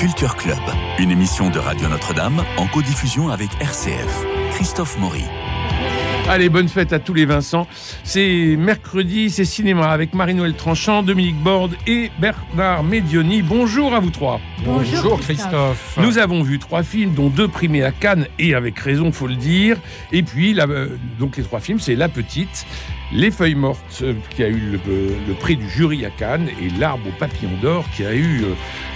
[0.00, 0.56] Culture Club,
[0.98, 4.24] une émission de Radio Notre-Dame en codiffusion avec RCF.
[4.52, 5.24] Christophe Maury.
[6.28, 7.66] Allez, bonne fête à tous les Vincent.
[8.02, 13.42] C'est mercredi, c'est cinéma avec Marie-Noël Tranchant, Dominique Borde et Bernard Medioni.
[13.42, 14.40] Bonjour à vous trois.
[14.64, 15.98] Bonjour, Christophe.
[15.98, 19.36] Nous avons vu trois films, dont deux primés à Cannes, et avec raison, faut le
[19.36, 19.76] dire.
[20.12, 22.64] Et puis, la- euh, donc les trois films, c'est La Petite,
[23.12, 24.78] Les Feuilles Mortes, euh, qui a eu le,
[25.26, 28.42] le prix du jury à Cannes, et L'Arbre au papillon d'or, qui a eu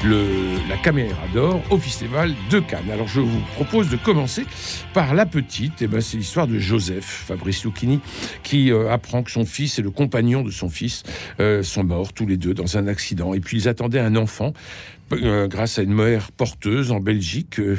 [0.04, 2.90] euh, la caméra d'or au Festival de Cannes.
[2.92, 4.44] Alors, je vous propose de commencer
[4.92, 5.82] par La Petite.
[5.82, 7.98] Et ben, c'est l'histoire de Joseph, Fabrice Lucchini,
[8.44, 11.02] qui euh, apprend que son fils et le compagnon de son fils
[11.40, 13.34] euh, sont morts tous les deux dans un accident.
[13.34, 14.52] Et puis, ils attendaient un enfant
[15.12, 17.58] euh, grâce à une mère porteuse en Belgique.
[17.58, 17.76] euh,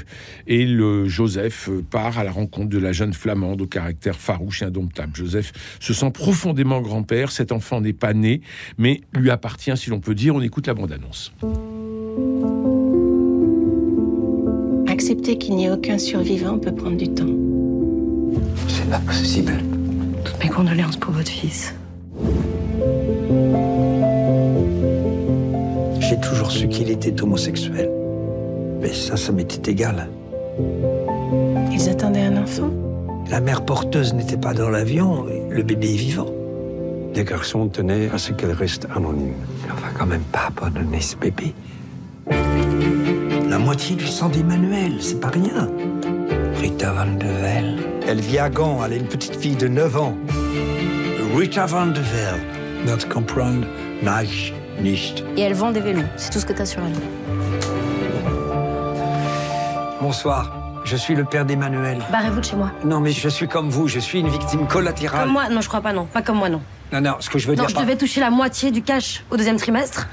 [0.48, 4.62] et le Joseph euh, part à la rencontre de la jeune flamande au caractère farouche
[4.62, 5.16] et indomptable.
[5.16, 7.32] Joseph se sent profondément grand-père.
[7.32, 8.42] Cet enfant n'est pas né,
[8.80, 10.34] mais lui appartient, si l'on peut dire.
[10.34, 11.32] On écoute la bande-annonce.
[14.88, 17.30] Accepter qu'il n'y ait aucun survivant peut prendre du temps.
[18.68, 19.54] C'est pas possible.
[20.24, 21.76] Toutes mes condoléances pour votre fils.
[26.00, 27.92] J'ai toujours su qu'il était homosexuel.
[28.82, 30.10] Mais ça, ça m'était égal.
[31.72, 32.72] Ils attendaient un enfant?
[33.30, 36.28] La mère porteuse n'était pas dans l'avion, et le bébé est vivant.
[37.16, 39.34] Les garçons tenaient à ce qu'elle reste anonyme.
[39.70, 41.54] On va quand même pas abandonner ce bébé.
[43.50, 45.70] La moitié du sang d'Emmanuel, c'est pas rien.
[46.62, 47.78] Rita Van de Vel.
[48.08, 50.16] Elle vit à Gand, elle a une petite fille de 9 ans.
[51.36, 52.40] Rita Van de Vel.
[52.86, 53.66] Das comprendre,
[54.04, 55.24] nage, nicht.
[55.38, 56.04] Et elle vend des vélos.
[56.18, 56.94] C'est tout ce que t'as sur elle.
[60.00, 60.55] Bonsoir,
[60.86, 61.98] je suis le père d'Emmanuel.
[62.12, 62.72] Barrez-vous de chez moi.
[62.86, 65.24] Non, mais je suis comme vous, je suis une victime collatérale.
[65.24, 66.06] Comme moi Non, je crois pas, non.
[66.06, 66.62] Pas comme moi, non.
[66.94, 67.70] Non, non, ce que je veux Non, dire.
[67.70, 70.08] je par- devais toucher la moitié du cash au deuxième trimestre,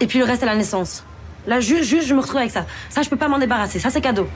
[0.00, 1.04] et puis le reste à la naissance.
[1.46, 2.66] Là, juste, juste, je me retrouve avec ça.
[2.90, 3.78] Ça, je peux pas m'en débarrasser.
[3.78, 4.28] Ça, c'est cadeau.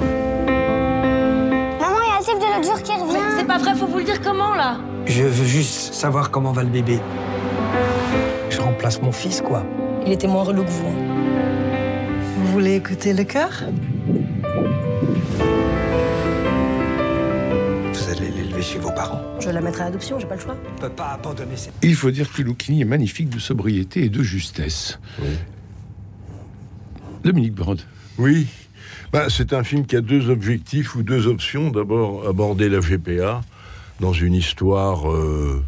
[0.00, 3.36] Maman, il y a le type de l'autre jour qui revient.
[3.38, 6.62] C'est pas vrai, faut vous le dire comment, là Je veux juste savoir comment va
[6.62, 7.00] le bébé.
[8.48, 9.62] Je remplace mon fils, quoi.
[10.06, 10.86] Il était moins relou que vous.
[10.88, 11.11] hein.
[12.72, 13.50] Voulez écouter le cœur
[17.92, 19.20] Vous allez l'élever chez vos parents.
[19.40, 20.56] Je la mettrai à l'adoption, j'ai pas le choix.
[20.78, 21.70] On peut pas abandonner ses...
[21.82, 24.98] Il faut dire que Lucchini est magnifique de sobriété et de justesse.
[27.22, 27.82] Dominique Borde.
[28.16, 28.46] Oui.
[29.12, 31.70] Bah, c'est un film qui a deux objectifs ou deux options.
[31.70, 33.42] D'abord, aborder la GPA
[34.00, 35.62] dans une histoire euh,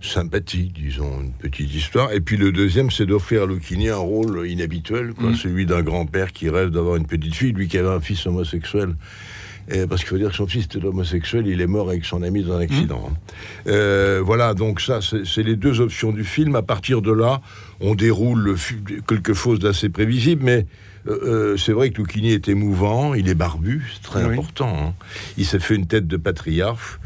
[0.00, 2.12] sympathique, disons, une petite histoire.
[2.12, 5.36] Et puis le deuxième, c'est d'offrir à Lucchini un rôle inhabituel, quoi, Mm.
[5.36, 8.94] celui d'un grand-père qui rêve d'avoir une petite fille, lui qui avait un fils homosexuel.
[9.72, 12.22] Et parce qu'il faut dire que son fils était homosexuel, il est mort avec son
[12.22, 13.08] ami dans un accident.
[13.10, 13.14] hein.
[13.68, 16.56] Euh, voilà, donc ça, c'est les deux options du film.
[16.56, 17.40] À partir de là,
[17.78, 18.56] on déroule
[19.06, 20.66] quelque chose d'assez prévisible, mais
[21.06, 21.18] euh,
[21.52, 24.32] euh, c'est vrai que Lucchini est émouvant, il est barbu, c'est très Oui.
[24.32, 24.76] important.
[24.88, 24.94] hein.
[25.36, 26.98] Il s'est fait une tête de patriarche.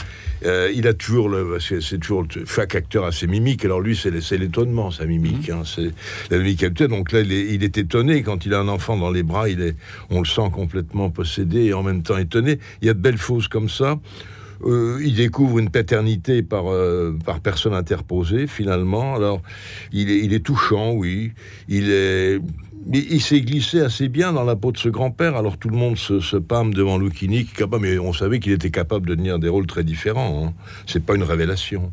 [0.44, 3.64] Euh, il a toujours le, c'est toujours chaque acteur a ses mimiques.
[3.64, 5.48] Alors lui, c'est l'étonnement, sa mimique.
[5.48, 5.56] Mhm.
[5.56, 5.62] hein.
[5.64, 5.90] c'est
[6.30, 6.64] la mimique.
[6.64, 9.48] Donc là, il est, il est étonné quand il a un enfant dans les bras.
[9.48, 9.76] Il est,
[10.10, 12.58] on le sent complètement possédé et en même temps étonné.
[12.82, 13.98] Il y a de belles choses comme ça.
[14.64, 19.14] Euh, il découvre une paternité par, euh, par personne interposée, finalement.
[19.14, 19.42] Alors,
[19.92, 21.32] il est, il est touchant, oui.
[21.68, 22.38] Il est.
[22.86, 25.76] mais il s'est glissé assez bien dans la peau de ce grand-père, alors tout le
[25.76, 29.08] monde se, se pâme devant Lucchini, qui est capable, mais on savait qu'il était capable
[29.08, 30.46] de tenir des rôles très différents.
[30.46, 30.52] Hein.
[30.86, 31.92] C'est pas une révélation.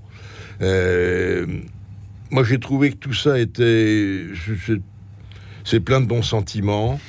[0.62, 1.46] Euh,
[2.30, 4.26] moi, j'ai trouvé que tout ça était.
[5.64, 7.00] C'est plein de bons sentiments.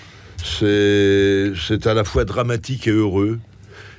[0.45, 3.39] C'est à la fois dramatique et heureux.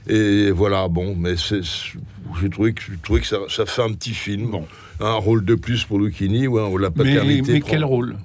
[0.07, 4.51] Et voilà, bon, mais j'ai trouvé que, trouvé que ça, ça fait un petit film.
[4.51, 4.65] Bon.
[4.99, 7.53] Un rôle de plus pour Lucchini, ouais, la Mais, paternité.
[7.53, 8.17] mais prend- quel rôle?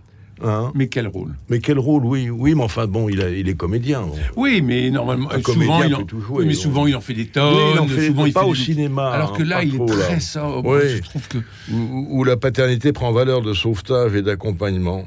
[0.44, 0.70] Hein?
[0.74, 1.34] Mais quel rôle?
[1.48, 4.02] Mais quel rôle, oui, oui, mais enfin bon, il, a, il est comédien.
[4.02, 4.14] bon.
[4.36, 6.62] Oui, mais normalement, Un souvent, comédien il en, peut tout jouer, oui, mais donc.
[6.62, 7.54] souvent, il en fait des tonnes.
[7.54, 9.62] Oui, il en fait- souvent, il pas fait au des- cinéma, Alors que hein, là,
[9.64, 10.04] il est trop, là.
[10.04, 10.70] très sobre.
[10.76, 10.96] Oui.
[10.96, 11.38] Je trouve que
[11.72, 15.04] Où, où la paternité prend valeur de sauvetage et d'accompagnement,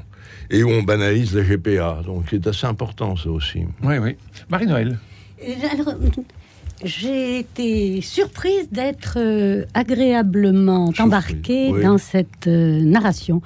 [0.50, 2.02] et où on banalise la GPA.
[2.04, 3.60] Donc c'est assez important, ça aussi.
[3.82, 4.16] Oui, oui.
[4.50, 4.98] Marie-Noël.
[5.42, 5.94] Euh, alors,
[6.84, 11.82] j'ai été surprise d'être euh, agréablement Surprise, embarquée oui.
[11.84, 13.40] dans cette euh, narration.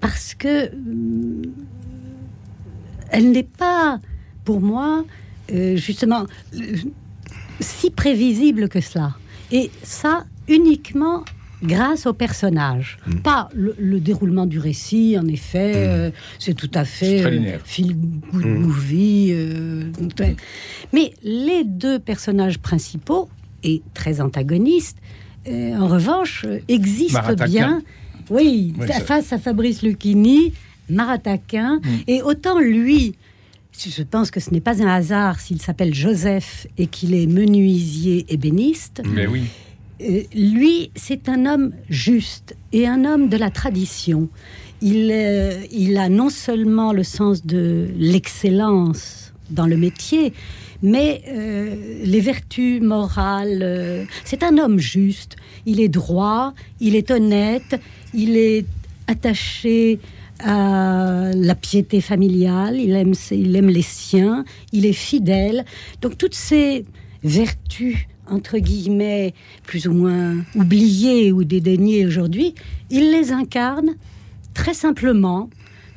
[0.00, 1.42] Parce que euh,
[3.10, 4.00] elle n'est pas,
[4.44, 5.04] pour moi,
[5.52, 6.76] euh, justement, euh,
[7.60, 9.16] si prévisible que cela.
[9.52, 11.24] Et ça uniquement
[11.62, 12.98] grâce au personnage.
[13.06, 13.14] Mm.
[13.20, 17.96] Pas le, le déroulement du récit, en effet, euh, c'est tout à fait euh, feel
[18.32, 18.58] good Mm.
[18.58, 19.28] movie.
[19.32, 19.90] euh,
[20.92, 23.28] Mais les deux personnages principaux,
[23.62, 24.98] et très antagonistes,
[25.48, 27.82] en revanche, existent bien.
[28.30, 28.74] Oui,
[29.06, 30.52] face à Fabrice Lucchini,
[30.88, 31.80] Marataquin.
[32.06, 33.14] Et autant lui,
[33.72, 38.26] je pense que ce n'est pas un hasard s'il s'appelle Joseph et qu'il est menuisier
[38.28, 39.02] ébéniste.
[39.04, 39.44] Mais oui.
[40.02, 44.28] Euh, lui, c'est un homme juste et un homme de la tradition.
[44.82, 50.34] Il, euh, il a non seulement le sens de l'excellence dans le métier,
[50.82, 51.74] mais euh,
[52.04, 53.60] les vertus morales.
[53.62, 55.36] euh, c'est un homme juste.
[55.64, 57.80] Il est droit, il est honnête,
[58.14, 58.66] il est
[59.06, 59.98] attaché
[60.40, 65.64] à la piété familiale, il aime, il aime les siens, il est fidèle.
[66.02, 66.84] Donc toutes ces
[67.24, 67.96] vertus,
[68.28, 72.54] entre guillemets, plus ou moins oubliées ou dédaignées aujourd'hui,
[72.90, 73.96] il les incarne
[74.54, 75.50] très simplement,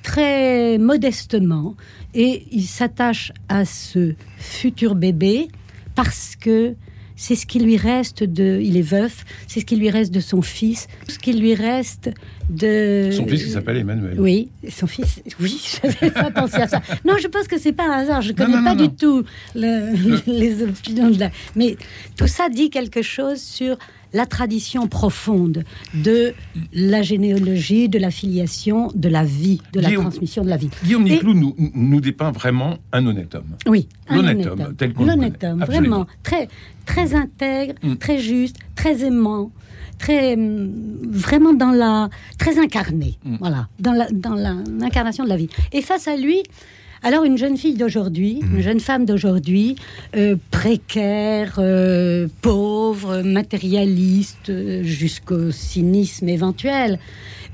[0.04, 1.75] très modestement,
[2.13, 5.48] et il s'attache à ce futur bébé
[5.96, 6.75] parce que
[7.16, 8.60] c'est ce qui lui reste de...
[8.62, 12.12] Il est veuf, c'est ce qui lui reste de son fils, ce qui lui reste
[12.50, 13.10] de...
[13.12, 14.16] Son fils qui s'appelle Emmanuel.
[14.19, 15.22] Oui, son fils.
[15.40, 16.81] Oui, j'avais pas pensé à ça.
[17.06, 18.22] Non, je pense que c'est pas un hasard.
[18.22, 19.24] Je connais non, pas non, du tout
[19.56, 21.30] le- les opinions de la.
[21.56, 21.78] Mais
[22.18, 23.78] tout ça dit quelque chose sur
[24.12, 25.63] la tradition profonde
[25.94, 26.34] de
[26.74, 30.69] la généalogie, de la filiation, de la vie, de la Guillaume- transmission de la vie.
[30.84, 33.56] Guillaume Et- Niclou nous, nous dépeint vraiment un honnête homme.
[33.68, 36.07] Oui, un L'honnête homme, tel qu'on le L'honnête homme, vraiment.
[36.24, 36.48] Très,
[36.88, 37.96] très intègre, Mm.
[37.98, 39.51] très juste, très aimant,
[40.00, 40.34] très.
[40.34, 40.72] hum,
[41.12, 42.10] vraiment dans la.
[42.39, 43.18] Très incarné.
[43.24, 43.36] Mm.
[43.39, 45.50] Voilà, dans la- dans la- l'incarnation de la vie.
[45.74, 46.41] Et face à lui.
[47.01, 48.56] Alors une jeune fille d'aujourd'hui, Mm.
[48.57, 49.75] une jeune femme d'aujourd'hui,
[50.18, 57.00] euh, précaire, euh, pauvre, matérialiste, euh, jusqu'au cynisme éventuel,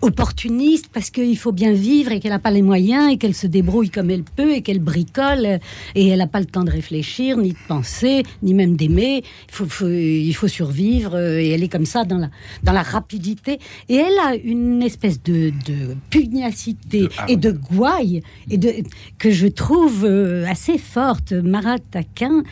[0.01, 3.47] opportuniste parce qu'il faut bien vivre et qu'elle n'a pas les moyens et qu'elle se
[3.47, 5.57] débrouille comme elle peut et qu'elle bricole euh,
[5.95, 9.23] et elle n'a pas le temps de réfléchir, ni de penser, ni même d'aimer.
[9.49, 12.29] Il faut, faut- il faut survivre euh, et elle est comme ça dans la,
[12.63, 13.59] dans la rapidité.
[13.89, 18.71] Et elle a une espèce de, de pugnacité De et de gouaille et de,
[19.17, 21.31] que je trouve euh, assez forte.
[21.33, 22.43] Marat Taquin,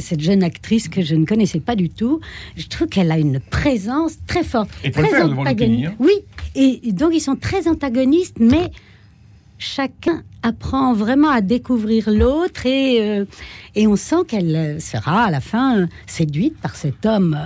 [0.00, 2.18] cette jeune actrice que je ne connaissais pas du tout,
[2.56, 4.68] je trouve qu'elle a une présence très forte.
[4.82, 5.94] Et le très faire devant le pays, hein.
[6.00, 6.14] Oui,
[6.54, 8.70] et donc ils sont très antagonistes, mais
[9.58, 13.24] chacun apprend vraiment à découvrir l'autre et, euh,
[13.74, 17.36] et on sent qu'elle euh, sera à la fin séduite par cet homme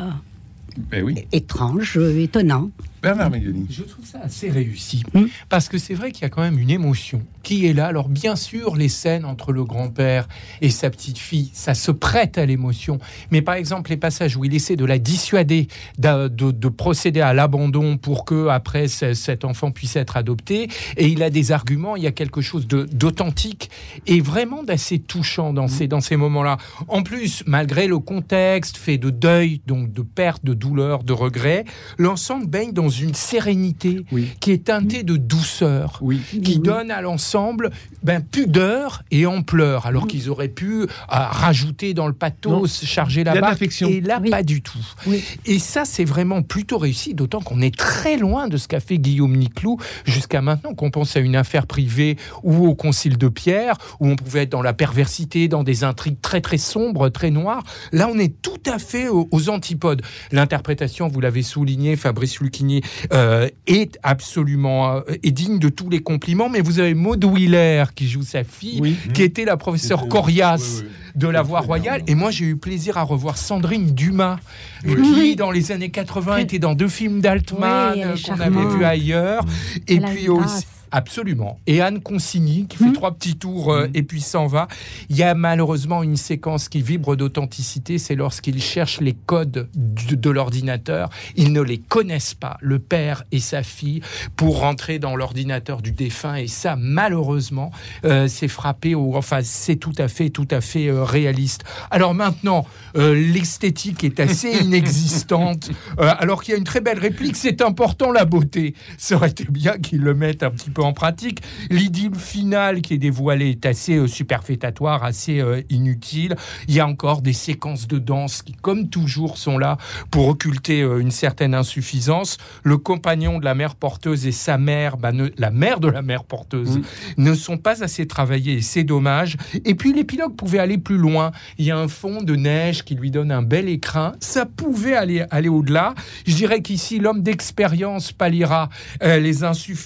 [0.93, 1.27] euh, oui.
[1.33, 2.71] étrange, euh, étonnant.
[3.03, 3.67] Bernard Medioni.
[3.69, 5.03] Je trouve ça assez réussi.
[5.13, 5.25] Hmm.
[5.49, 7.87] Parce que c'est vrai qu'il y a quand même une émotion qui est là.
[7.87, 10.29] Alors, bien sûr, les scènes entre le grand-père
[10.61, 13.01] et sa petite-fille, ça se prête à l'émotion.
[13.33, 15.67] Mais par exemple, les passages où il essaie de la dissuader
[15.99, 21.09] de, de procéder à l'abandon pour que, après, ce- cet enfant puisse être adopté, et
[21.09, 23.71] il a des arguments, il y a quelque chose de- d'authentique
[24.07, 26.57] et vraiment d'assez touchant dans ces, dans ces moments-là.
[26.87, 31.65] En plus, malgré le contexte fait de deuil, donc de perte, de douleur, de regret,
[31.99, 34.29] l'ensemble baigne dans une sérénité Oui.
[34.41, 36.21] qui est teintée de douceur, Oui.
[36.45, 37.71] qui donne à l'ensemble
[38.03, 43.23] ben, pudeur et ampleur, alors qu'ils auraient pu euh, rajouter dans le pathos, charger Il
[43.23, 43.89] y la l'affection.
[43.89, 44.31] et là, Oui.
[44.31, 44.79] pas du tout.
[45.07, 45.23] Oui.
[45.47, 48.99] Et ça, c'est vraiment plutôt réussi, d'autant qu'on est très loin de ce qu'a fait
[48.99, 53.77] Guillaume Niclou jusqu'à maintenant, qu'on pense à une affaire privée ou au Concile de Pierre,
[54.01, 57.63] où on pouvait être dans la perversité, dans des intrigues très très sombres, très noires.
[57.93, 60.03] Là, on est tout à fait aux, aux antipodes.
[60.33, 62.82] L'interprétation, vous l'avez souligné, Fabrice Lucchini,
[63.13, 66.49] euh, est absolument euh, est digne de tous les compliments.
[66.49, 68.97] Mais vous avez Maud Wheeler qui joue sa fille, Oui.
[69.15, 70.91] qui était la professeure Corias oui, oui.
[71.17, 72.03] de la Voix Royale.
[72.07, 74.39] Et moi, j'ai eu plaisir à revoir Sandrine Dumas,
[74.85, 79.45] qui, dans les années 80, était dans deux films d'Altman qu'on avait vus ailleurs.
[79.89, 80.67] Et Elle a puis aussi.
[80.93, 81.59] Absolument.
[81.67, 84.69] Et Anne Consigny, qui fait trois petits tours euh, et puis s'en va.
[85.09, 90.31] Il y a malheureusement une séquence qui vibre d'authenticité, c'est lorsqu'ils cherchent les codes de
[90.31, 91.09] l'ordinateur.
[91.35, 94.03] Ils ne les connaissent pas, le père et sa fille,
[94.37, 96.37] pour rentrer dans l'ordinateur du défunt.
[96.37, 97.71] Et ça, malheureusement,
[98.05, 101.65] euh, c'est frappé, au, enfin, c'est tout à fait, tout à fait euh, réaliste.
[101.91, 107.63] Alors maintenant, l'esthétique est assez inexistante, alors qu'il y a une très belle réplique, c'est
[107.63, 108.75] important la beauté.
[108.99, 111.41] Ça aurait été bien qu'ils le mettent un petit peu en pratique.
[111.71, 116.37] L'idylle finale qui est dévoilée est assez euh, superfétatoire, assez euh, inutile.
[116.69, 119.77] Il y a encore des séquences de danse qui, comme toujours, sont là
[120.11, 122.37] pour occulter euh, une certaine insuffisance.
[122.63, 126.03] Le compagnon de la mère porteuse et sa mère, bah, ne- la mère de la
[126.03, 126.81] mère porteuse,
[127.17, 129.37] ne sont pas assez travaillés et c'est dommage.
[129.65, 131.33] Et puis l'épilogue pouvait aller plus loin.
[131.59, 134.13] Il y a un fond de neige qui lui donne un bel écrin.
[134.21, 135.95] Ça pouvait aller, aller au-delà.
[136.27, 138.69] Je dirais qu'ici, l'homme d'expérience palliera
[139.03, 139.33] euh, les,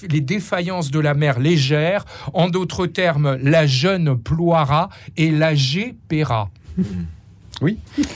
[0.09, 2.05] les défaillances de la mère légère.
[2.33, 6.49] En d'autres termes, la jeune ploiera et l'âgé paiera.
[7.61, 7.77] Oui.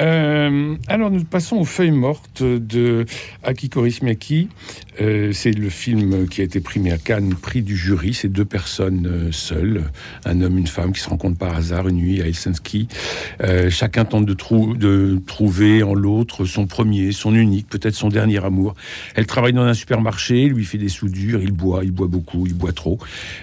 [0.00, 3.04] Euh, alors nous passons aux feuilles mortes de
[3.44, 4.48] Aki Kaurismäki.
[5.00, 8.14] Euh, c'est le film qui a été primé à Cannes, prix du jury.
[8.14, 9.84] C'est deux personnes euh, seules,
[10.24, 12.88] un homme, une femme, qui se rencontrent par hasard une nuit à Helsinki.
[13.42, 14.34] Euh, chacun tente de,
[14.74, 18.74] de trouver en l'autre son premier, son unique, peut-être son dernier amour.
[19.14, 22.54] Elle travaille dans un supermarché, lui fait des soudures, il boit, il boit beaucoup, il
[22.54, 22.98] boit trop,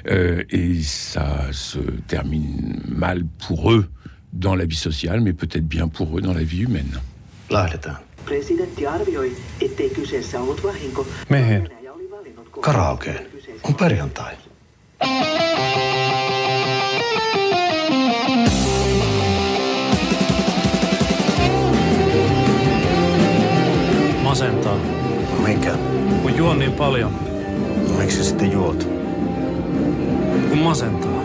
[0.08, 3.88] Euh, et ça se termine mal pour eux
[4.32, 6.98] dans la vie sociale, mais peut-être bien pour eux dans la vie humaine.
[7.50, 7.98] Lähdetään.
[8.26, 11.08] Presidentti arvioi, ettei kyseessä ollut vahinko.
[11.30, 11.70] Mihin?
[12.62, 13.26] Karaokeen.
[13.64, 14.34] On perjantai.
[24.24, 24.78] Masentaa.
[25.48, 25.74] Mikä?
[26.22, 27.12] Kun juon niin paljon.
[27.98, 28.88] Miksi sitten juot?
[30.50, 31.20] Kun masentaa.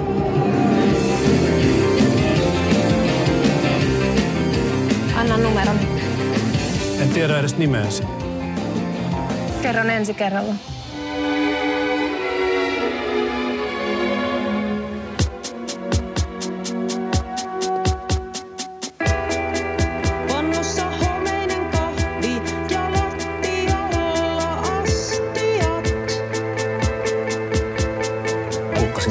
[5.34, 5.78] Anna numeron.
[7.00, 8.02] En tiedä edes nimeäsi.
[9.62, 10.54] Kerron ensi kerralla.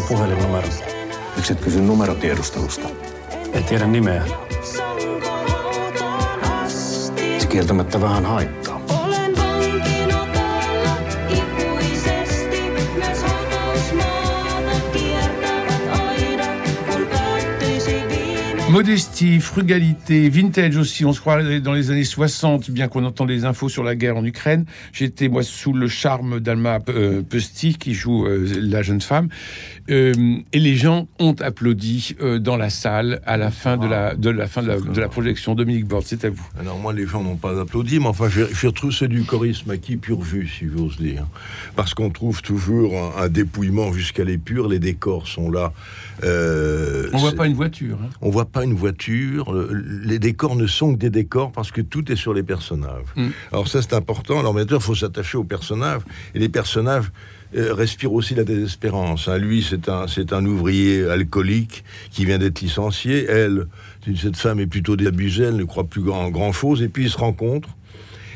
[0.07, 0.71] Puhelinnumeron.
[1.35, 2.89] Miksi et kysy numerotiedustelusta?
[3.53, 4.23] En tiedä nimeä.
[7.53, 8.81] Se kieltämättä vähän haittaa.
[8.89, 10.95] Olen vankina täällä
[11.29, 12.61] ikuisesti.
[12.95, 21.05] Myös hautausmaata kiertävät aidat, kun päättyisi viime Modestie, frugalité, vintage aussi.
[21.05, 24.17] On se croirait dans les années 60, bien qu'on entend les infos sur la guerre
[24.17, 24.65] en Ukraine.
[24.91, 29.29] J'étais, moi, sous le charme d'Alma euh, Pesti, qui joue euh, la jeune femme.
[29.89, 30.13] Euh,
[30.53, 34.29] et les gens ont applaudi euh, dans la salle à la fin de la, de
[34.29, 35.55] la, fin de la, de la projection.
[35.55, 36.47] Dominique Borde, c'est à vous.
[36.59, 39.97] Alors moi, les gens n'ont pas applaudi, mais enfin, je retrouve c'est du chorisme acquis
[39.97, 41.25] pur vu, si j'ose dire.
[41.75, 45.73] Parce qu'on trouve toujours un, un dépouillement jusqu'à l'épure, les décors sont là.
[46.23, 47.97] Euh, On voit pas une voiture.
[48.01, 48.09] hein.
[48.21, 49.51] On voit pas une voiture.
[49.51, 53.03] le- Les décors ne sont que des décors parce que tout est sur les personnages.
[53.15, 53.27] Mm.
[53.51, 54.39] Alors ça, c'est important.
[54.39, 56.01] Alors maintenant, il faut s'attacher aux personnages.
[56.35, 57.11] Et les personnages
[57.55, 59.27] euh, respirent aussi la désespérance.
[59.27, 59.37] hein.
[59.37, 63.25] Lui, c'est un, c'est un ouvrier alcoolique qui vient d'être licencié.
[63.25, 63.67] Elle,
[64.15, 65.45] cette femme est plutôt désabusée.
[65.45, 66.81] Elle ne croit plus grand, grand chose.
[66.81, 67.69] Et puis ils se rencontrent.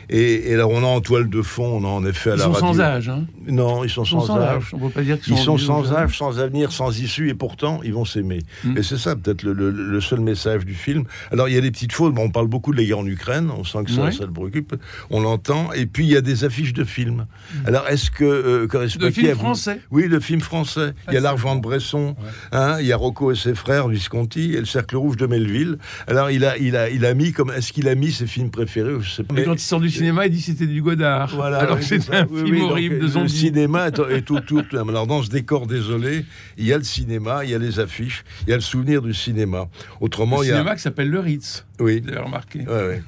[0.10, 2.38] Et, et là, on a en toile de fond, on a en effet à Ils
[2.40, 2.68] la sont radio.
[2.68, 3.10] sans âge.
[3.10, 3.26] Hein.
[3.48, 4.58] Non, ils sont, Ils sont sans, sans âge.
[4.58, 4.70] âge.
[4.74, 5.96] On peut pas dire Ils sont sans jeunes.
[5.96, 8.39] âge, sans avenir, sans issue, et pourtant, ils vont s'aimer.
[8.63, 8.77] Mm.
[8.77, 11.04] Et c'est ça, peut-être, le, le- le seul message du film.
[11.32, 12.13] Alors, il y a des petites fautes.
[12.13, 13.50] Bon, on parle beaucoup de la guerre en Ukraine.
[13.58, 14.75] On sent que ça, ça le préoccupe.
[15.10, 15.72] On l'entend.
[15.74, 17.25] Et puis, il y a des affiches de films.
[17.66, 18.24] Alors, est-ce que...
[18.25, 18.68] Euh,
[19.00, 20.94] De films français Oui, de films français.
[21.08, 22.16] Il y a L'Argent de Bresson.
[22.51, 25.77] hein, il y a Rocco et ses frères, Visconti, et Le Cercle Rouge de Melville.
[26.08, 27.51] Alors, il a, il a, il a mis comme...
[27.51, 29.34] Est-ce qu'il a mis ses films préférés Je sais pas.
[29.34, 31.32] Mais quand il sort du cinéma, il dit c'était du Godard.
[31.36, 33.30] Voilà, Alors c'est un Oui, film oui, donc, horrible de Le zombies.
[33.38, 34.62] Cinéma est, est autour.
[34.74, 36.25] Alors dans ce décor désolé,
[36.58, 39.01] il y a le cinéma, il y a les affiches, il y a le souvenir
[39.01, 39.67] du cinéma.
[40.01, 41.65] Autrement, Le il y a cinéma qui s'appelle Le Ritz.
[41.79, 42.01] oui.
[42.03, 42.60] Vous avez remarqué.
[42.67, 43.01] Ouais, ouais.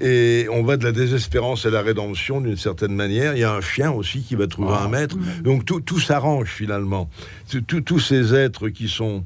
[0.00, 3.34] Et on va de la désespérance à la rédemption d'une certaine manière.
[3.34, 5.16] Il y a un chien aussi qui va trouver Ah, un maître.
[5.42, 7.08] Donc tout, tout s'arrange finalement.
[7.50, 9.24] Tout- tout- tous ces êtres qui sont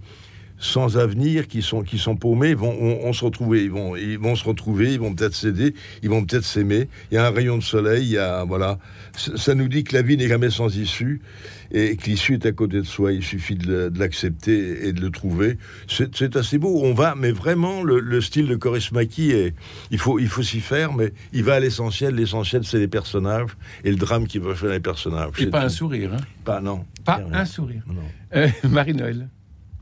[0.60, 3.64] sans avenir, qui sont, qui sont paumés, vont, vont se retrouver.
[3.64, 6.88] Ils vont, ils vont se retrouver, ils vont peut-être s'aider, ils vont peut-être s'aimer.
[7.10, 8.78] Il y a un rayon de soleil, il y a, voilà.
[9.16, 11.22] Ça nous dit que la vie n'est jamais sans issue
[11.72, 13.12] et que l'issue est à côté de soi.
[13.12, 15.56] Il suffit de l'accepter et de le trouver.
[15.88, 16.82] C'est assez beau.
[16.84, 19.54] On va, mais vraiment, le, le style de Coris Maki, est,
[19.90, 22.14] il faut, il faut s'y faire, mais il va à l'essentiel.
[22.14, 23.50] L'essentiel, c'est les personnages
[23.82, 25.32] et le drame qui va faire les personnages.
[25.38, 26.12] Et pas un sourire.
[26.14, 26.20] Hein.
[26.44, 26.84] Pas, non.
[27.04, 27.82] Pas un sourire.
[28.36, 29.28] Euh, Marie-Noël.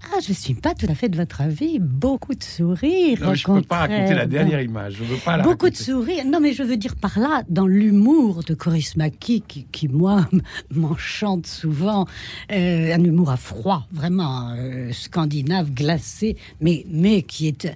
[0.05, 1.79] Ah, je suis pas tout à fait de votre avis.
[1.79, 3.21] Beaucoup de sourires.
[3.21, 4.95] Non, je peux pas raconter la dernière image.
[4.95, 6.25] Je veux pas la Beaucoup de sourires.
[6.25, 10.29] Non, mais je veux dire par là, dans l'humour de Coris Maki, qui, qui, moi,
[10.71, 12.07] m'enchante souvent,
[12.53, 17.69] euh, un humour à froid, vraiment euh, scandinave, glacé, mais, mais qui est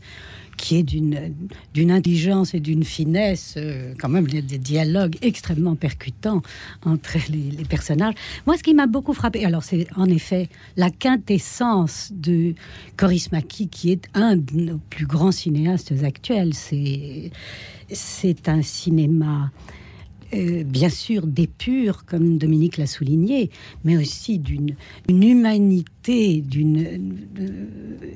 [0.57, 6.43] qui est d'une intelligence et d'une finesse, euh, quand même des, des dialogues extrêmement percutants
[6.85, 8.15] entre les, les personnages.
[8.47, 12.55] Moi, ce qui m'a beaucoup frappé, alors c'est en effet la quintessence de
[12.97, 16.53] Coris Maki, qui est un de nos plus grands cinéastes actuels.
[16.55, 19.51] C'est un cinéma
[20.35, 23.51] euh, bien sûr d'épure, comme Dominique l'a souligné,
[23.85, 24.75] mais aussi d'une
[25.09, 26.87] une humanité d'une
[27.39, 27.67] euh,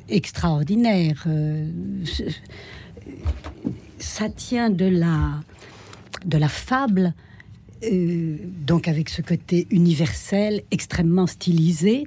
[0.08, 1.24] extraordinaire.
[1.26, 1.70] Euh,
[3.98, 5.42] ça tient de la
[6.24, 7.12] de la fable,
[8.66, 12.06] donc avec ce côté universel, extrêmement stylisé,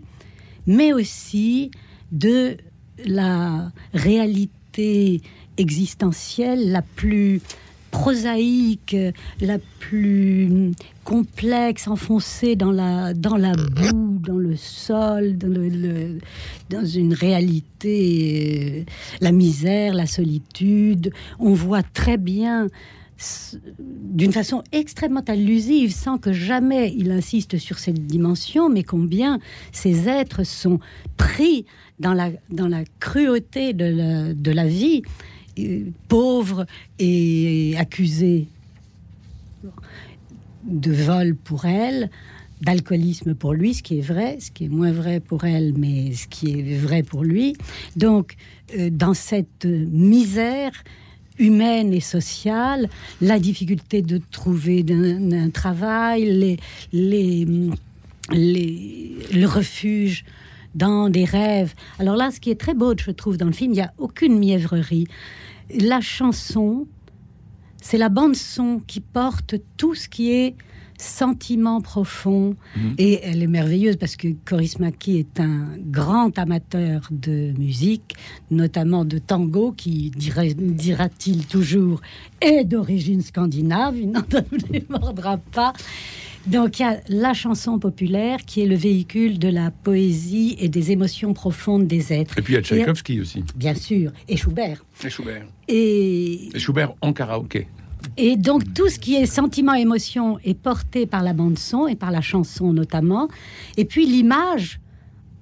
[0.66, 1.70] mais aussi
[2.12, 2.58] de
[3.06, 5.22] la réalité
[5.58, 7.42] existentielle, la plus
[7.92, 8.96] prosaïque,
[9.42, 10.72] la plus
[11.04, 18.92] complexe, enfoncée dans la, dans la boue, dans le sol, dans, une réalité, euh,
[19.22, 21.12] la misère, la solitude.
[21.40, 22.68] On voit très bien
[23.80, 29.40] d'une façon extrêmement allusive, sans que jamais il insiste sur cette dimension, mais combien
[29.74, 30.80] ces êtres sont
[31.18, 31.66] pris
[32.00, 35.04] dans la, dans la cruauté de la vie,
[36.08, 36.66] pauvres
[36.98, 38.48] et accusés
[40.64, 42.10] de vol pour elle,
[42.62, 46.14] d'alcoolisme pour lui, ce qui est vrai, ce qui est moins vrai pour elle, mais
[46.14, 47.56] ce qui est vrai pour lui.
[47.96, 48.36] Donc,
[48.78, 50.72] euh, dans cette misère
[51.38, 52.90] humaine et sociale,
[53.22, 56.58] la difficulté de trouver un travail,
[56.92, 57.76] le
[59.46, 60.26] refuge
[60.76, 61.74] dans des rêves.
[62.00, 63.94] Alors là, ce qui est très beau, je trouve, dans le film, il n'y a
[63.98, 65.08] aucune mièvrerie.
[65.80, 66.88] La chanson,
[67.82, 70.56] c'est la bande son qui porte tout ce qui est
[71.02, 72.96] sentiment profond Mhm.
[72.98, 78.16] et elle est merveilleuse parce que Coris Maki est un grand amateur de musique,
[78.52, 82.02] notamment de tango qui dira-t-il toujours
[82.42, 84.24] est d'origine scandinave, il n'en
[84.70, 85.72] démordra pas.
[86.50, 90.68] Donc il y a la chanson populaire qui est le véhicule de la poésie et
[90.68, 92.38] des émotions profondes des êtres.
[92.38, 93.44] Et puis il y a Tchaïkovski aussi.
[93.56, 94.84] Bien sûr, et Schubert.
[95.04, 95.46] Et Schubert.
[95.68, 97.68] Et Et Schubert en karaoké.
[98.18, 101.96] et donc tout ce qui est sentiment, émotion est porté par la bande son et
[101.96, 103.28] par la chanson notamment.
[103.78, 104.80] Et puis l'image,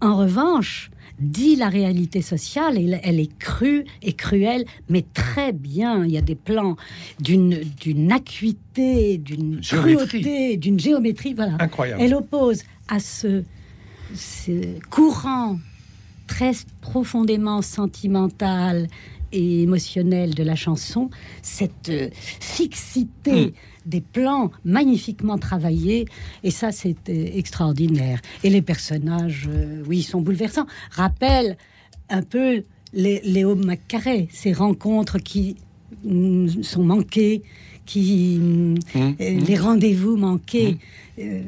[0.02, 6.06] en revanche, dit la réalité sociale et elle est crue et cruelle, mais très bien.
[6.06, 6.76] Il y a des plans
[7.20, 10.22] d'une d'une acuité, d'une Géométrie.
[10.22, 11.34] cruauté, d'une géométrie.
[11.34, 11.54] Voilà.
[11.60, 12.02] Incroyable.
[12.02, 13.44] Elle oppose à ce,
[14.14, 15.58] ce courant
[16.28, 18.88] très profondément sentimental
[19.32, 21.10] et émotionnel de la chanson,
[21.42, 23.54] cette euh, fixité
[23.88, 26.06] des plans magnifiquement travaillés,
[26.44, 28.20] et ça c'est euh, extraordinaire.
[28.44, 30.68] Et les personnages, euh, oui, sont bouleversants.
[30.92, 31.58] Rappelle
[32.10, 35.56] un peu les, Léo Maccaré, ces rencontres qui
[36.04, 37.42] mm, sont manquées,
[37.86, 40.78] qui mm, euh, les rendez-vous manqués.
[41.20, 41.42] euh,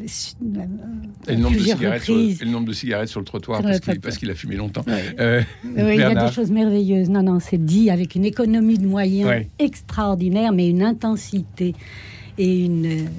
[1.27, 2.41] Et le, nombre de plusieurs cigarettes sur, reprises.
[2.41, 4.01] et le nombre de cigarettes sur le trottoir parce qu'il trottoir.
[4.01, 4.83] parce qu'il a fumé longtemps.
[4.87, 5.03] Ouais.
[5.19, 7.09] Euh, Oui, il y a des choses merveilleuses.
[7.09, 9.49] Non, non, c'est dit avec une économie de moyens Ouais.
[9.59, 11.75] extraordinaire, mais une intensité
[12.39, 13.09] et une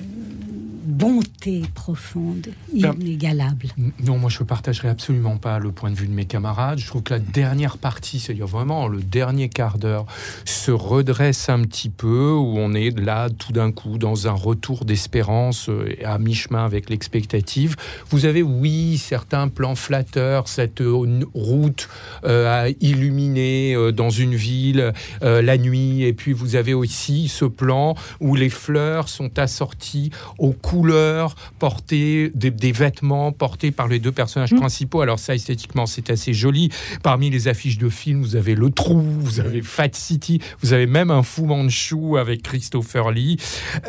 [0.90, 3.68] bonté profonde, Ben, inégalable.
[4.04, 6.78] Non, moi je ne partagerai absolument pas le point de vue de mes camarades.
[6.78, 10.06] Je trouve que la dernière partie, c'est-à-dire vraiment le dernier quart d'heure,
[10.44, 14.84] se redresse un petit peu, où on est là tout d'un coup dans un retour
[14.84, 17.76] d'espérance euh, à mi-chemin avec l'expectative.
[18.10, 21.88] Vous avez, oui, certains plans flatteurs, cette euh, route
[22.24, 27.28] euh, à illuminer euh, dans une ville euh, la nuit, et puis vous avez aussi
[27.28, 33.86] ce plan où les fleurs sont assorties aux couleurs portées, des, des vêtements portés par
[33.86, 35.02] les deux personnages principaux.
[35.02, 36.70] Alors ça, esthétiquement, c'est assez joli.
[37.02, 40.86] Parmi les affiches de films, vous avez Le Trou, vous avez Fat City, vous avez
[40.86, 43.36] même un Fu Manchu avec Christopher Lee.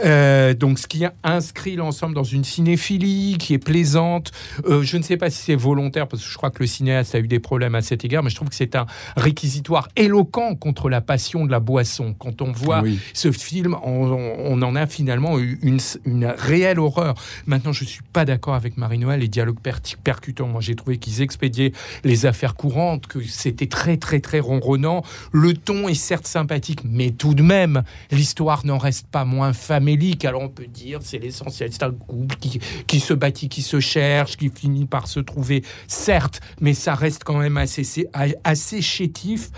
[0.04, 4.32] Euh, donc ce qui inscrit l'ensemble dans une cinéphilie qui est plaisante.
[4.66, 7.16] Euh, je ne sais pas si c'est volontaire, parce que je crois que le cinéaste
[7.16, 10.56] a eu des problèmes à cet égard, mais je trouve que c'est un réquisitoire éloquent
[10.56, 12.14] contre la passion de la boisson.
[12.20, 13.00] Quand on voit Oui.
[13.14, 17.16] ce film, on, on en a finalement eu une, une réelle horreur.
[17.46, 20.48] Maintenant, je suis pas d'accord avec Marie-Noël, les dialogues per- percutants.
[20.48, 25.04] Moi, j'ai trouvé qu'ils expédiaient les affaires courantes, que c'était très, très, très ronronnant.
[25.32, 30.26] Le ton est certes sympathique, mais tout de même, l'histoire n'en reste pas moins famélique.
[30.26, 31.72] Alors, on peut dire, c'est l'essentiel.
[31.72, 35.64] C'est un couple qui, qui se bâtit, qui se cherche, qui finit par se trouver,
[35.88, 38.08] certes, mais ça reste quand même assez,
[38.44, 39.50] assez chétif.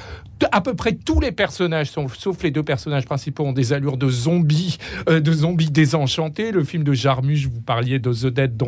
[0.52, 3.98] À peu près tous les personnages, sauf sauf les deux personnages principaux, ont des allures
[3.98, 4.78] de zombies,
[5.10, 6.52] euh, de zombies désenchantés.
[6.52, 8.62] Le film de Jarmusch, vous parliez de The Dead.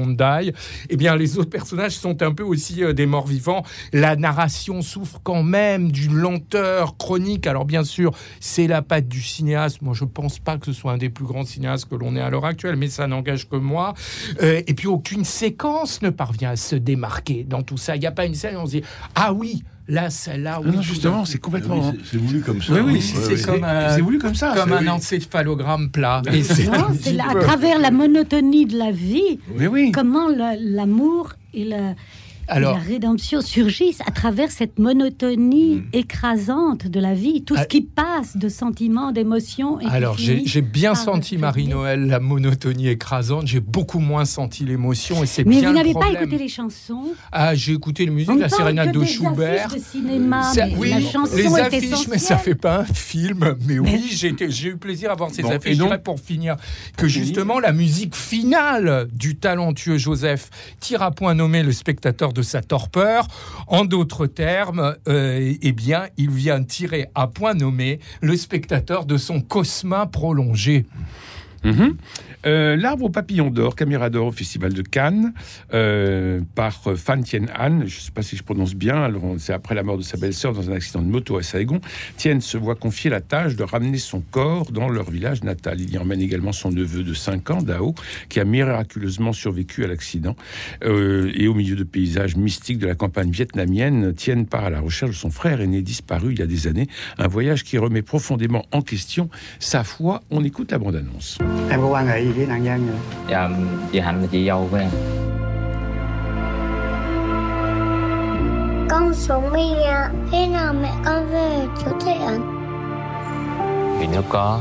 [0.90, 3.64] Eh bien, les autres personnages sont un peu aussi euh, des morts vivants.
[3.94, 7.48] La narration souffre quand même d'une lenteur chronique.
[7.48, 9.82] Alors, bien sûr, c'est la patte du cinéaste.
[9.82, 12.22] Moi, je pense pas que ce soit un des plus grands cinéastes que l'on ait
[12.22, 13.94] à l'heure actuelle, mais ça n'engage que moi.
[14.42, 17.96] Euh, et puis, aucune séquence ne parvient à se démarquer dans tout ça.
[17.96, 18.84] Il n'y a pas une scène où on se dit
[19.16, 20.60] Ah oui, là, celle-là.
[20.64, 21.90] oui, non, justement, c'est complètement.
[21.92, 22.74] Oui, c'est- voulu comme ça.
[22.74, 23.66] Oui, oui, Oui, c'est comme
[24.04, 24.54] voulu comme ça.
[24.56, 24.90] Comme c'est- un oui.
[24.90, 26.22] encéphalogramme plat.
[26.34, 26.64] Et c'est
[27.14, 29.92] là, à travers la monotonie de la vie, oui.
[29.92, 31.96] comment la- l'amour et la,
[32.48, 35.84] Alors- la rédemption surgissent à travers cette monotonie Hmm.
[35.94, 37.64] écrasante de la vie, tout Ah.
[37.64, 39.80] ce qui passe de sentiments, d'émotions.
[39.80, 43.48] et Alors, j'ai bien senti, Marie-Noël, la monotonie écrasante.
[43.48, 46.48] J'ai beaucoup moins senti l'émotion et c'est Mais bien vous le n'avez pas écouté les
[46.48, 47.06] chansons?
[47.32, 49.66] Ah, j'ai écouté la musique, On la sérénade de Schubert.
[49.68, 52.86] affiches de cinéma, Ça- mais oui, la chanson les affiches, mais ça fait pas un
[52.86, 53.56] film.
[53.68, 55.74] Mais oui, j'ai eu plaisir à voir ces Bon, et affiches.
[55.74, 56.56] Je donc- dirais pour finir
[56.98, 62.44] que justement la musique finale du talentueux Joseph tire à point nommé le spectateur de
[62.44, 63.28] sa torpeur.
[63.66, 69.18] En d'autres termes, euh, eh bien, il vient tirer à point nommé le spectateur de
[69.18, 70.86] son cosma prolongé.
[71.64, 71.96] Mhm.
[72.46, 75.34] Euh, L'arbre au papillon d'or, caméra d'or au Festival de Cannes,
[75.74, 77.80] euh, par euh, Fan Tien Han.
[77.80, 79.12] Je ne sais pas si je prononce bien.
[79.38, 81.82] C'est après la mort de sa belle-sœur dans un accident de moto à Saigon.
[82.18, 85.80] Tien se voit confier la tâche de ramener son corps dans leur village natal.
[85.82, 87.96] Il y emmène également son neveu de 5 ans, Dao,
[88.30, 90.36] qui a miraculeusement survécu à l'accident.
[90.84, 95.12] Et au milieu de paysages mystiques de la campagne vietnamienne, Tien part à la recherche
[95.12, 96.88] de son frère aîné disparu il y a des années.
[97.18, 99.30] Un voyage qui remet profondément en question
[99.60, 100.22] sa foi.
[100.30, 101.38] On écoute la bande-annonce.
[102.36, 102.98] Với nạn nhân vậy?
[103.30, 103.50] Dạ,
[103.92, 104.90] chị Hạnh là chị dâu của em.
[108.90, 110.10] Con xuống đi nha.
[110.32, 112.42] Khi nào mẹ con về chú thiện?
[114.00, 114.60] Vì nếu có,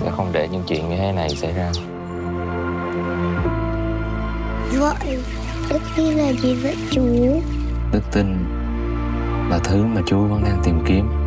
[0.00, 1.70] sẽ không để những chuyện như thế này xảy ra.
[4.78, 5.18] Vậy,
[5.70, 7.02] đức tin là gì vậy chú?
[7.92, 8.26] Đức tin
[9.50, 11.19] là thứ mà chú vẫn đang tìm kiếm.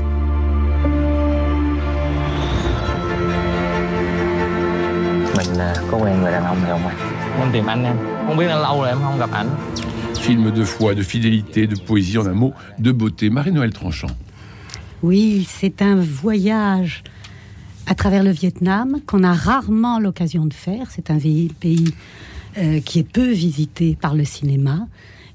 [5.38, 5.48] Mình
[5.92, 6.98] có quen người đàn ông này không anh?
[7.40, 7.96] Em tìm anh em.
[8.28, 9.48] Không biết là lâu rồi em không gặp ảnh.
[10.14, 13.30] Film de foi, de fidélité, de poésie, en un mot, de beauté.
[13.30, 14.12] Marie-Noël Tranchant.
[15.02, 17.04] Oui, c'est un voyage
[17.88, 20.88] à travers le Vietnam qu'on a rarement l'occasion de faire.
[20.92, 21.94] C'est un pays
[22.58, 24.88] euh, qui est peu visité par le cinéma.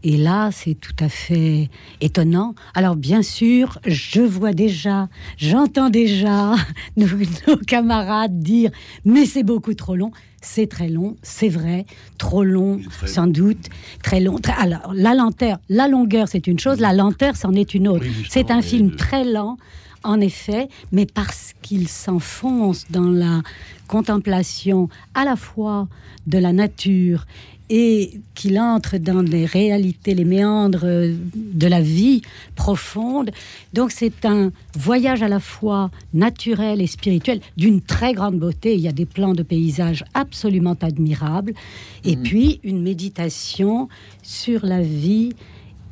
[0.04, 1.68] Et là, c'est tout à fait
[2.00, 2.54] étonnant.
[2.74, 6.54] Alors, bien sûr, je vois déjà, j'entends déjà
[6.96, 7.06] nos,
[7.48, 8.70] nos camarades dire
[9.04, 10.12] Mais c'est beaucoup trop long.
[10.40, 11.84] C'est très long, c'est vrai,
[12.16, 13.66] trop long, sans doute,
[14.04, 14.38] très long.
[14.38, 18.04] Très- Alors, la lenteur, la longueur, c'est une chose, la lenteur, c'en est une autre.
[18.28, 19.56] c'est un film très lent,
[20.04, 23.42] en effet, mais parce qu'il s'enfonce dans la
[23.86, 25.88] contemplation à la fois
[26.26, 27.26] de la nature
[27.70, 32.22] et qu'il entre dans des réalités, les méandres euh, de la vie
[32.54, 33.30] profonde.
[33.74, 38.74] Donc c'est un voyage à la fois naturel et spirituel d'une très grande beauté.
[38.74, 41.52] Il y a des plans de paysages absolument admirables.
[42.04, 43.88] Et puis une méditation
[44.22, 45.34] sur la vie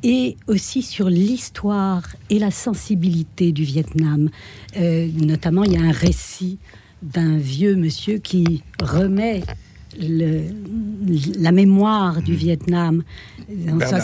[0.03, 4.29] et aussi sur l'histoire et la sensibilité du Vietnam.
[4.77, 6.59] Euh, notamment, il y a un récit
[7.01, 9.43] d'un vieux monsieur qui remet
[9.99, 10.41] le-
[11.39, 13.03] la mémoire du Vietnam.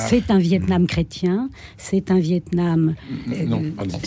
[0.10, 2.96] C'est un Vietnam chrétien, c'est un Vietnam...
[3.32, 3.98] euh, Non, pardon.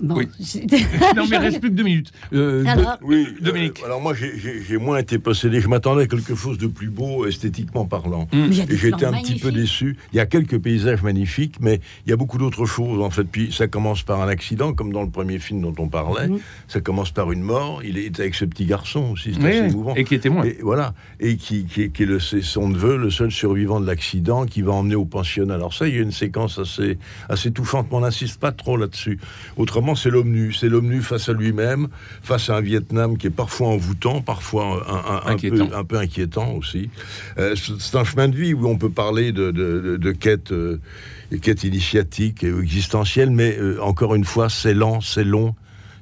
[0.00, 0.28] Bon, Oui.
[1.16, 2.12] non, mais reste plus que deux minutes.
[2.32, 3.80] Euh, Alors- de- Oui, Dominique.
[3.82, 5.60] euh, alors moi, j'ai- moins été possédé.
[5.60, 8.28] Je m'attendais à quelque chose de plus beau, esthétiquement parlant.
[8.32, 8.52] Mm.
[8.52, 9.96] Été plans un petit peu déçu.
[10.12, 13.24] Il y a quelques paysages magnifiques, mais il y a beaucoup d'autres choses, en fait.
[13.24, 16.28] Puis ça commence par un accident, comme dans le premier film dont on parlait.
[16.28, 16.38] Mm.
[16.68, 17.82] Ça commence par une mort.
[17.84, 19.94] Il est avec ce petit garçon aussi, c'est Oui, assez émouvant.
[19.94, 20.44] et qui est témoin.
[20.44, 20.94] Et voilà.
[21.20, 24.44] Et qui, qui est, qui est le, c'est son neveu, le seul survivant de l'accident,
[24.46, 25.54] qui va emmener au pensionnat.
[25.54, 28.76] Alors ça, il y a une séquence assez, assez touchante, mais on n'insiste pas trop
[28.76, 29.18] là-dessus.
[29.56, 30.52] Autrement, c'est l'homme nu.
[30.52, 31.88] C'est l'homme nu face à lui-même,
[32.22, 35.66] face à un Vietnam qui est parfois envoûtant, parfois un, un- un Inquiétant.
[35.68, 36.90] peu, un peu inquiétant aussi.
[37.38, 40.12] Euh, c'est c'est un chemin de vie où on peut parler de, de, de, de
[40.12, 40.78] quête, euh,
[41.42, 45.54] quête initiatique et existentielle, mais euh, encore une fois, c'est lent, c'est long,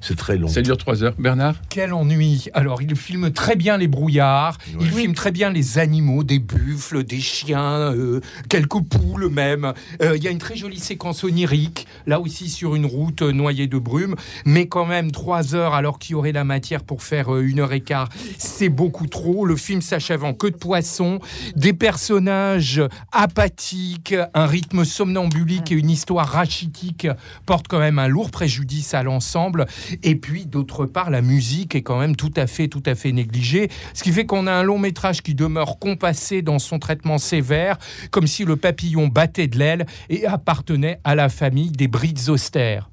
[0.04, 0.48] c'est très long.
[0.48, 1.14] Ça dure trois heures.
[1.18, 5.78] Bernard Quel ennui Alors, il filme très bien les brouillards, il filme très bien les
[5.78, 9.72] animaux, des buffles, des chiens, euh, quelques poules même.
[10.02, 13.32] Euh, Il y a une très jolie séquence onirique, là aussi sur une route euh,
[13.32, 14.14] noyée de brume,
[14.44, 17.60] mais quand même trois heures alors qu'il y aurait la matière pour faire euh, une
[17.60, 19.46] heure et quart, c'est beaucoup trop.
[19.46, 21.18] Le film s'achève en queue de poisson,
[21.56, 27.08] des personnages apathiques, un rythme somnambulique et une histoire rachitique
[27.46, 29.66] portent quand même un lourd préjudice à l'ensemble.
[30.02, 33.12] Et puis, d'autre part, la musique est quand même tout à fait, tout à fait
[33.12, 33.68] négligée.
[33.92, 37.78] Ce qui fait qu'on a un long métrage qui demeure compassé dans son traitement sévère,
[38.10, 42.90] comme si le papillon battait de l'aile et appartenait à la famille des brides austères,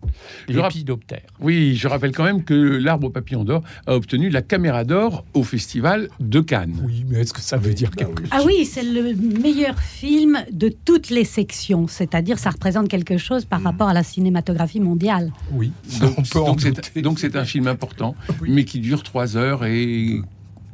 [0.47, 1.21] lépidoptères.
[1.39, 5.25] Oui, je rappelle quand même que l'arbre au papillon d'or a obtenu la caméra d'or
[5.33, 6.79] au festival de Cannes.
[6.83, 10.43] Oui, mais est-ce que ça veut dire quelque chose Ah oui, c'est le meilleur film
[10.51, 15.31] de toutes les sections, c'est-à-dire ça représente quelque chose par rapport à la cinématographie mondiale.
[15.51, 16.90] Oui, Donc, on peut en donc.
[17.01, 20.19] Donc c'est un film important, mais qui dure trois heures et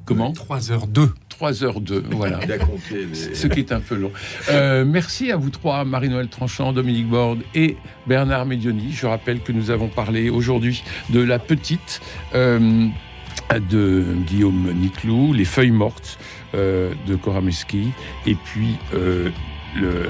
[0.05, 1.09] comment 3 heures 2.
[1.39, 2.01] 3h02.
[2.11, 2.39] Voilà.
[2.43, 4.11] Il a compté les- Ce qui est un peu long.
[4.49, 7.77] Euh, merci à vous trois, Marie-Noël Tranchant, Dominique Borde et
[8.07, 8.91] Bernard Medioni.
[8.93, 12.01] Je rappelle que nous avons parlé aujourd'hui de la petite
[12.33, 12.87] euh,
[13.69, 16.17] de Guillaume Niclou, Les feuilles mortes
[16.55, 17.89] euh, de Cora Meschi,
[18.25, 19.29] et puis euh,
[19.75, 20.09] le-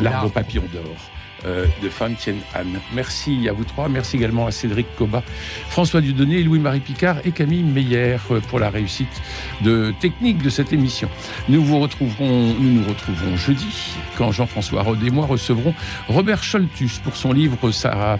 [0.00, 0.96] L'arbre papillon d'or.
[1.44, 2.80] Euh, de Fan Tien Anne.
[2.92, 3.88] Merci à vous trois.
[3.88, 5.22] Merci également à Cédric Coba,
[5.68, 9.22] François Dudonné, Louis-Marie Picard et Camille Meyer euh, pour la réussite
[9.62, 11.08] de technique de cette émission.
[11.48, 15.74] Nous vous retrouverons, nous nous retrouverons jeudi quand Jean-François Rode et moi recevrons
[16.08, 18.18] Robert Scholtus pour son livre Sarah,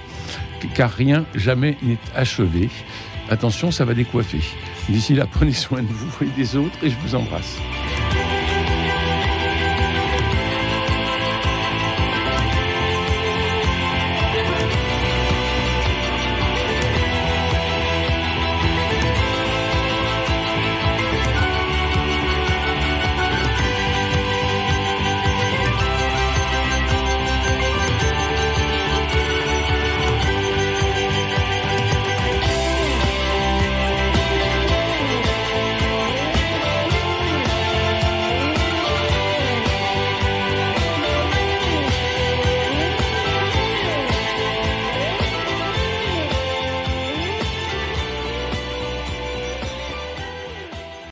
[0.75, 2.69] car rien jamais n'est achevé.
[3.29, 4.41] Attention, ça va décoiffer.
[4.89, 7.59] D'ici là, prenez soin de vous et des autres et je vous embrasse.